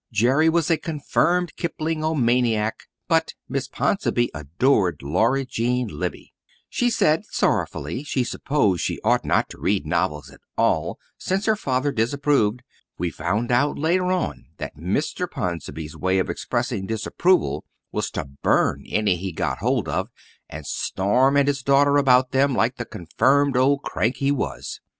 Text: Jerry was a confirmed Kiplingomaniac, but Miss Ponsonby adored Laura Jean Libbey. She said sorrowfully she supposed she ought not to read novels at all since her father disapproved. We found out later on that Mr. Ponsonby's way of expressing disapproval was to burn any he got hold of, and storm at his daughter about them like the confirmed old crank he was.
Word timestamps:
Jerry 0.11 0.49
was 0.49 0.71
a 0.71 0.77
confirmed 0.77 1.55
Kiplingomaniac, 1.57 2.85
but 3.07 3.35
Miss 3.47 3.67
Ponsonby 3.67 4.31
adored 4.33 5.03
Laura 5.03 5.45
Jean 5.45 5.87
Libbey. 5.89 6.33
She 6.69 6.89
said 6.89 7.23
sorrowfully 7.29 8.03
she 8.03 8.23
supposed 8.23 8.81
she 8.81 8.99
ought 9.03 9.23
not 9.23 9.47
to 9.51 9.59
read 9.59 9.85
novels 9.85 10.31
at 10.31 10.41
all 10.57 10.97
since 11.19 11.45
her 11.45 11.55
father 11.55 11.91
disapproved. 11.91 12.63
We 12.97 13.11
found 13.11 13.51
out 13.51 13.77
later 13.77 14.11
on 14.11 14.45
that 14.57 14.75
Mr. 14.75 15.29
Ponsonby's 15.29 15.95
way 15.95 16.17
of 16.17 16.31
expressing 16.31 16.87
disapproval 16.87 17.63
was 17.91 18.09
to 18.09 18.25
burn 18.41 18.83
any 18.89 19.17
he 19.17 19.31
got 19.31 19.59
hold 19.59 19.87
of, 19.87 20.09
and 20.49 20.65
storm 20.65 21.37
at 21.37 21.45
his 21.45 21.61
daughter 21.61 21.97
about 21.97 22.31
them 22.31 22.55
like 22.55 22.77
the 22.77 22.85
confirmed 22.85 23.55
old 23.55 23.83
crank 23.83 24.15
he 24.15 24.31
was. 24.31 24.81